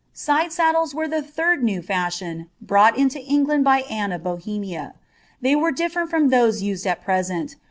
Side 0.13 0.51
saddles 0.51 0.95
were 0.95 1.07
the 1.07 1.21
third 1.21 1.63
new 1.63 1.79
fashion, 1.83 2.49
brought 2.59 2.97
into 2.97 3.19
Et^fcuirf 3.19 3.63
liy 3.63 3.91
Anne 3.91 4.11
of 4.11 4.23
Bohemia: 4.23 4.95
they 5.41 5.55
were 5.55 5.71
different 5.71 6.09
from 6.09 6.29
those 6.29 6.63
used 6.63 6.87
at 6.87 7.05
pM^ent. 7.05 7.53